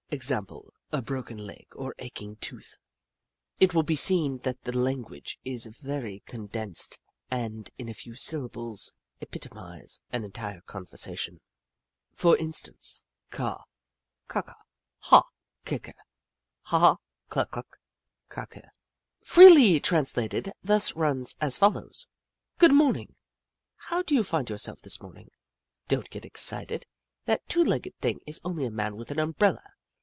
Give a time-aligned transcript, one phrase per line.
[0.13, 2.75] Example, a broken leg or aching tooth.
[3.61, 8.91] It will be seen that the language is very condensed and in a few syllables
[8.91, 11.39] may epitomise an entire conversation.
[12.13, 13.63] For instance:^^ Caw.
[14.27, 14.61] Caw Caw.
[14.99, 15.23] Haw.
[15.63, 15.93] Ker Ker.
[16.63, 16.97] Haw Haw.
[17.29, 17.77] Cluck Cluck.
[18.27, 18.69] Caw Ker."
[19.23, 22.09] Freely trans lated, this runs as follows:"
[22.59, 23.15] Gdod morning!
[23.77, 25.31] How do you find yourself this morning?
[25.87, 26.85] Don't get excited,
[27.23, 29.63] that two legged thing is only a Man with an umbrella.